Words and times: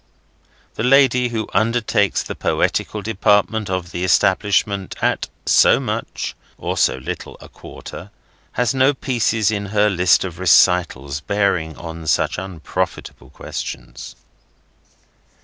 The 0.73 0.83
lady 0.83 1.27
who 1.27 1.47
undertakes 1.53 2.23
the 2.23 2.33
poetical 2.33 3.03
department 3.03 3.69
of 3.69 3.91
the 3.91 4.03
establishment 4.03 4.95
at 4.99 5.29
so 5.45 5.79
much 5.79 6.33
(or 6.57 6.75
so 6.75 6.95
little) 6.97 7.37
a 7.39 7.47
quarter 7.47 8.09
has 8.53 8.73
no 8.73 8.95
pieces 8.95 9.51
in 9.51 9.67
her 9.67 9.91
list 9.91 10.23
of 10.23 10.39
recitals 10.39 11.19
bearing 11.21 11.77
on 11.77 12.07
such 12.07 12.39
unprofitable 12.39 13.29
questions. 13.29 14.15